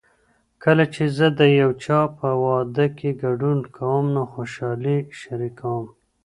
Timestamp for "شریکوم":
5.19-5.83